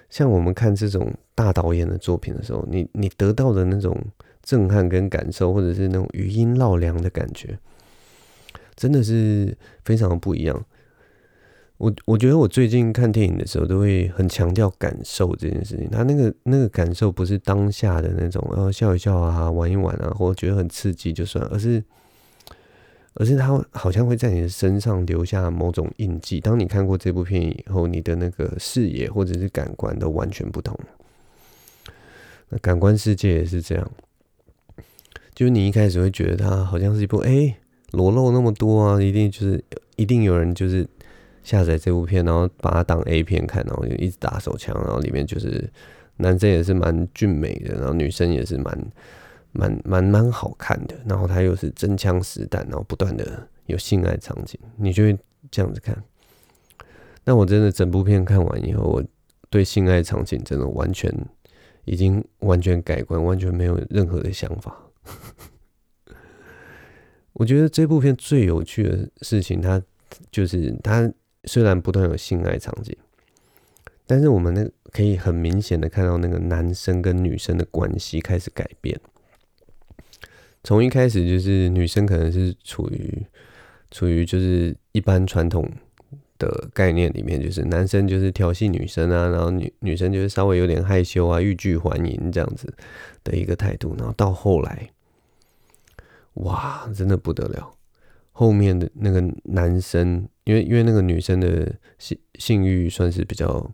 [0.09, 3.97] 像我们看这种大导演的作品的时候，你你得到的那种
[4.43, 7.59] 震撼跟感受，或者是那种余音绕梁的感觉，
[8.75, 10.65] 真的是非常的不一样。
[11.79, 15.87] 我我觉得我最近看电影的时候，都会很强调感受这件事情。
[15.91, 21.85] 他那个那个感受不是当下的那种，然后笑一笑啊，玩一玩啊，或者觉得很刺激就算，而是
[23.17, 26.41] 而是他好像会在你的身上留下某种印记。
[26.41, 30.79] 当你看过这部片以后，你的那个视野或者是感官都完全不同。
[32.49, 33.91] 那感官世界也是这样，
[35.35, 37.57] 就是你一开始会觉得它好像是一部，哎，
[37.91, 39.63] 裸露那么多啊，一定就是
[39.97, 40.87] 一定有人就是。
[41.47, 45.71] 下载这部片，然后把它当 A 片看，然后就一直打手枪，然后里面就是
[46.17, 48.77] 男生也是蛮俊美的，然后女生也是蛮
[49.57, 55.19] 蛮蛮蛮好看的，然后他又是真枪实弹，然后不断的有性爱场景，你就会
[55.51, 55.97] 这样子看。
[57.25, 59.05] 那我真的整部片看完以后，我
[59.51, 61.13] 对性爱场景真的完全
[61.85, 64.77] 已经完全改观，完全没有任何的想法。
[67.33, 69.83] 我觉得这部片最有趣的事情，它
[70.31, 71.13] 就是它。
[71.49, 72.93] 虽然不断有性爱场景，
[74.05, 79.01] 但是我们那可以很明显的看到那个男生跟女生的关系开始改变。
[80.67, 83.25] 从一开始就是女生可能是处于
[83.93, 85.65] 处于就是一般传统
[86.41, 92.75] 的概念里面，就是男生就是调戏女生啊，然后女女生就是稍微有点害羞啊，欲拒还迎这样子
[93.23, 94.91] 的一个态度，然后到后来，
[96.33, 97.73] 哇，真的不得了。
[98.33, 103.71] 后面的那个男生，因为因为那个女生的性性欲算是比较，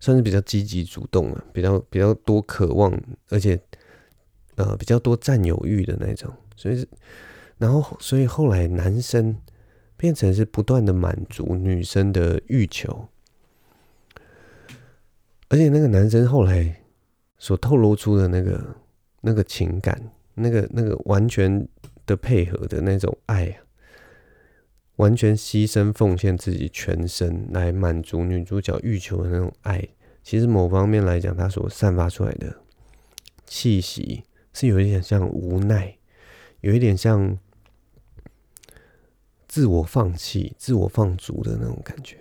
[0.00, 2.92] 算是比较积极主动了，比较比较多渴望，
[3.30, 3.58] 而且
[4.56, 6.86] 呃比较多占有欲的那种，所以
[7.58, 9.36] 然后所以后来男生
[9.96, 13.08] 变成是不断的满足女生的欲求，
[15.48, 16.82] 而且那个男生后来
[17.38, 18.76] 所透露出的那个
[19.20, 21.68] 那个情感，那个那个完全
[22.06, 23.60] 的配合的那种爱啊。
[24.96, 29.88] 完全牺牲奉献自己全身来满足女主角欲求的那种爱，
[30.22, 32.60] 其实某方面来讲，他所散发出来的
[33.44, 34.22] 气息
[34.54, 35.94] 是有一点像无奈，
[36.62, 37.38] 有一点像
[39.46, 42.16] 自我放弃、自我放逐的那种感觉。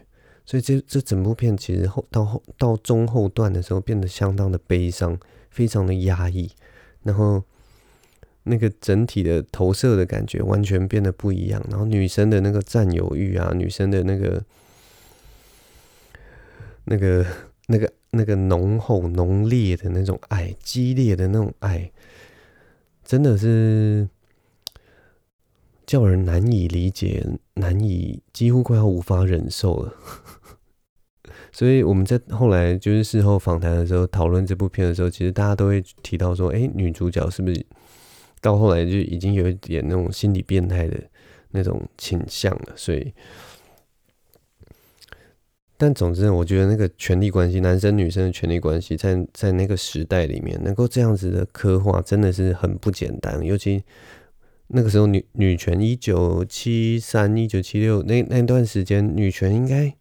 [0.45, 5.17] 所以这这整部片其实后到后到中后段的时候，变得相当的悲伤，
[5.49, 6.51] 非常的压抑，
[7.03, 7.41] 然后。
[8.45, 14.43] 那个整体的投射的感觉完全变得不一样，然后女生的那个占有欲啊，女生的那个、
[16.83, 17.25] 那个、
[17.67, 21.89] 那个、那个浓厚、浓烈的那种爱，激烈的那种爱，
[23.03, 24.07] 真的是
[25.85, 27.25] 叫人难以理解，
[27.55, 29.93] 难以几乎快要无法忍受了。
[31.51, 37.65] 所以我们在后来就是事后访谈的时候，讨论这部片的时候，其实大家都会提到说：“哎，女主角是不是？”
[38.41, 40.99] 到后来就已经有一点那种心理变态的
[41.51, 43.13] 那种倾向了，所以，
[45.83, 53.43] 但总之，我觉得那个权力关系，男生女生的权力关系，在在那个时代里面，能够这样子的刻画，真的是很不简单。
[53.43, 53.83] 尤其
[54.67, 59.93] 那个时候女，女权一九七三、一九七六那那段时间，女权应该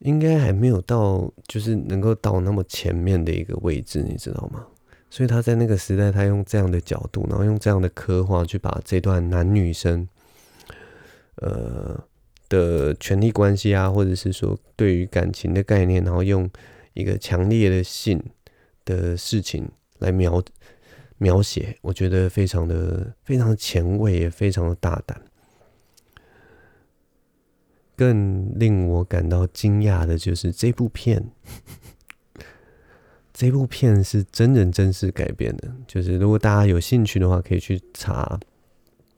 [0.00, 4.66] 应该还没有到，就是能够到那么前面的一个位置，你知道吗？
[5.10, 10.08] 所以他在那个时代，他用这样的角度，然后用这样的刻画，去把这段男女生，
[11.36, 12.02] 呃
[12.52, 16.46] 的权力关系啊，或者是说对于感情的概念，然后用
[16.92, 18.22] 一个强烈的性
[18.84, 19.66] 的事情
[20.00, 20.44] 来描
[21.16, 25.18] 描写，我觉得非常的非常的前卫，也非常的大胆。
[27.96, 31.26] 更令我感到惊讶的就是这部片。
[33.32, 38.38] 这部片是真人真事改编的，就是如果大家有兴趣的话，可以去查。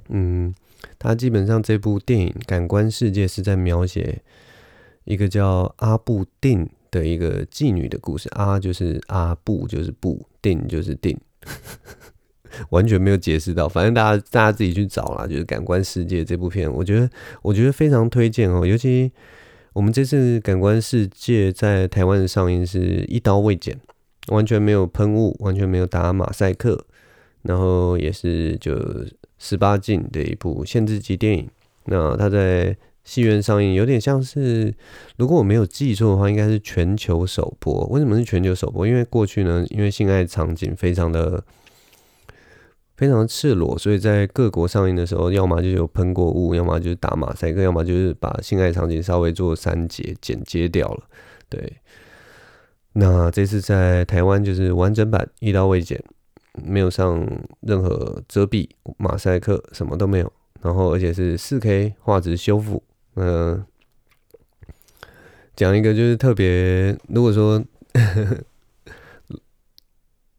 [0.09, 0.55] 嗯，
[0.99, 4.23] 他基本上这部电影《感官世界》是在描写
[5.05, 8.29] 一个叫阿布定的一个妓女的故事。
[8.33, 11.19] 阿就是阿布，就是布，定就是定，
[12.71, 13.69] 完全没有解释到。
[13.69, 15.27] 反正大家大家自己去找啦。
[15.27, 17.11] 就是《感官世界》这部片，我觉得
[17.43, 18.51] 我觉得非常推荐。
[18.51, 18.67] 哦。
[18.67, 19.11] 尤其
[19.73, 23.81] 我们这次《感官世界》在台湾的上映是一刀未剪。
[24.29, 26.87] 完全没有喷雾，完全没有打马赛克，
[27.43, 28.75] 然后也是就
[29.39, 31.49] 十八禁的一部限制级电影。
[31.87, 34.75] 那它在戏院上映，有点像是，
[35.17, 37.85] 如果我没有记错的话，应该是全球首播。
[37.89, 38.87] 为什么是全球首播？
[38.87, 41.45] 因为过去呢，因为性爱场景非常的
[42.97, 51.03] 非常的赤裸，所以在各国上映的时候，要么就有喷过雾，要么就是打马赛克，要么就是把性爱场景稍微做删节剪接掉了，
[51.49, 51.75] 对。
[52.95, 56.01] 那这次在台湾就是完整版，一刀未剪，
[56.63, 57.27] 没有上
[57.61, 60.31] 任何遮蔽、马赛克，什么都没有。
[60.63, 62.83] 然后而且是四 K 画质修复。
[63.17, 63.65] 嗯，
[65.55, 67.63] 讲一个就是特别，如果说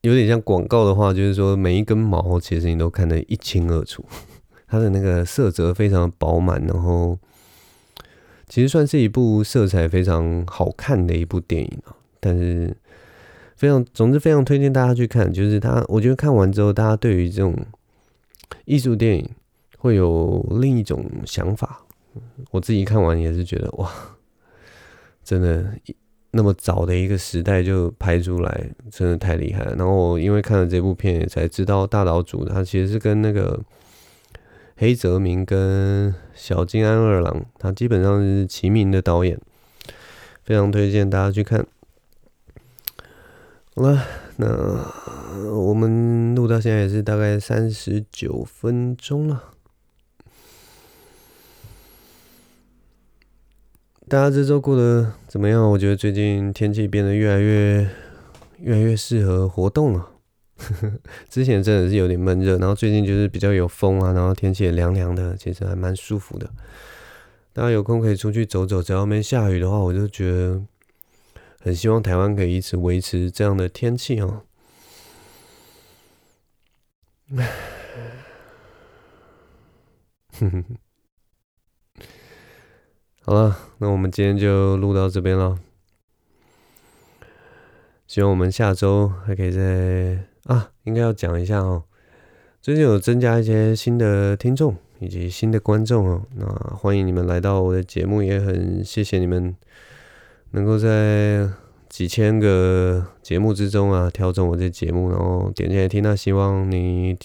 [0.02, 4.06] 有点像广告的话，就是说每一根毛其实你都看得一清二楚，
[4.68, 7.18] 它的那个色泽非常饱满，然后
[8.48, 11.96] 其实算是一部色彩非常好看的一部电影啊。
[12.20, 12.76] 但是
[13.56, 15.32] 非常，总之非常推荐大家去看。
[15.32, 17.56] 就是他，我觉得看完之后，大家对于这种
[18.66, 19.30] 艺术电影
[19.78, 21.82] 会有另一种想法。
[22.52, 23.92] 我自己看完也是觉得哇，
[25.24, 25.66] 真的
[26.32, 29.76] 那么早的一个时代就拍出来，真的太厉害了。
[29.76, 33.60] 然后我因为看了这部片，也才知道大岛主他其实是跟那个
[34.76, 39.40] 黑泽明跟小津安二郎，他基本上是齐名的导演，
[40.44, 41.66] 非常推荐大家去看。
[43.78, 44.02] 好了，
[44.38, 44.48] 那
[45.52, 49.52] 我们录到现在也是大概三十九分钟了。
[54.08, 55.70] 大家这周过得怎么样？
[55.70, 57.90] 我觉得最近天气变得越来越、
[58.62, 60.10] 越来越适合活动了。
[61.28, 66.50] 之前真的是有点闷热，然后最近就是比较有风啊，然后天气也凉凉的，其实还蛮舒服的。
[67.52, 70.62] 大家有空可以出去走走，只要没下雨的话，我就觉得。
[71.66, 74.44] 很希望台湾可以一直维持这样的天气哦。
[83.24, 85.58] 好了，那我们今天就录到这边了。
[88.06, 91.86] 希望我们下周还可以再啊，应该要讲一下哦。
[92.62, 96.46] 最近有增加一些新的听众以及新的观众哦，那
[96.76, 99.56] 欢迎你们来到我的节目，也很谢谢你们
[100.52, 101.50] 能够在
[101.90, 106.02] 几千个节目之中啊挑中我这节目，然后点进来听。
[106.02, 107.18] 那希望你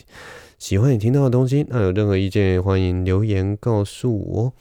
[0.58, 4.52] 喜欢你听到的东西，那有任何意见也欢迎留言告诉我。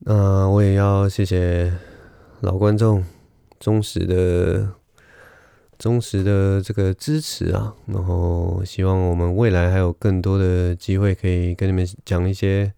[0.00, 1.72] 那我也要谢谢
[2.40, 3.04] 老观众
[3.58, 4.74] 忠实的。
[5.78, 12.72] 忠实的这个支持啊，然后希望我们未来还有更多的机会可以跟你们讲一些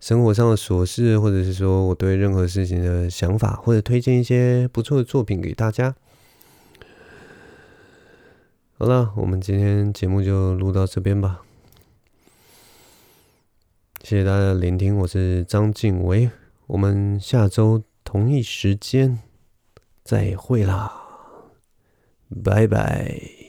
[0.00, 5.94] 生活上的琐事，或者是说我对任何事情的想法，或者推荐一些不错的作品给大家。
[8.78, 11.42] 好了，我们今天节目就录到这边吧，
[14.02, 16.30] 谢谢大家的聆听，我是张晋唯，
[16.66, 19.18] 我们下周同一时间
[20.02, 20.96] 再会啦。
[22.42, 23.39] 拜拜。